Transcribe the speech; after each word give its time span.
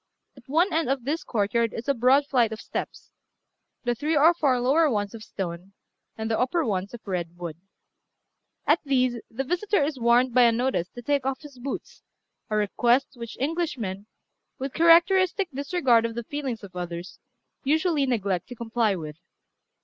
At 0.35 0.49
one 0.49 0.73
end 0.73 0.89
of 0.89 1.03
this 1.05 1.23
courtyard 1.23 1.73
is 1.75 1.87
a 1.87 1.93
broad 1.93 2.25
flight 2.25 2.51
of 2.51 2.59
steps 2.59 3.11
the 3.83 3.93
three 3.93 4.17
or 4.17 4.33
four 4.33 4.59
lower 4.59 4.89
ones 4.89 5.13
of 5.13 5.21
stone, 5.23 5.73
and 6.17 6.27
the 6.31 6.39
upper 6.39 6.65
ones 6.65 6.95
of 6.95 7.05
red 7.07 7.37
wood. 7.37 7.57
At 8.65 8.79
these 8.83 9.19
the 9.29 9.43
visitor 9.43 9.83
is 9.83 9.99
warned 9.99 10.33
by 10.33 10.41
a 10.41 10.51
notice 10.51 10.89
to 10.95 11.03
take 11.03 11.23
off 11.23 11.41
his 11.41 11.59
boots, 11.59 12.01
a 12.49 12.55
request 12.55 13.09
which 13.13 13.37
Englishmen, 13.39 14.07
with 14.57 14.73
characteristic 14.73 15.49
disregard 15.53 16.03
of 16.07 16.15
the 16.15 16.23
feelings 16.23 16.63
of 16.63 16.75
others, 16.75 17.19
usually 17.63 18.07
neglect 18.07 18.47
to 18.47 18.55
comply 18.55 18.95
with. 18.95 19.17